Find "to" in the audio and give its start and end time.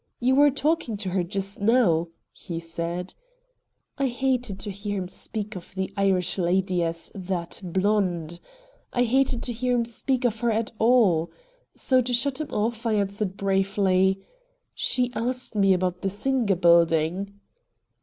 0.97-1.09, 4.61-4.71, 9.43-9.53, 12.01-12.13